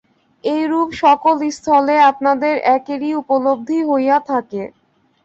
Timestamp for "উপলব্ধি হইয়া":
3.21-4.17